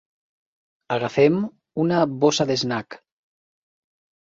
Agafem 0.97 1.37
una 1.85 2.01
bossa 2.25 2.49
d'snack. 2.55 3.01